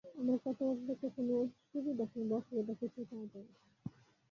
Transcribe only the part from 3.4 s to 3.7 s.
না।